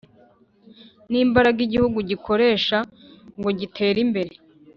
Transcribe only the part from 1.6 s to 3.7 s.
igihugu gikorsha ngo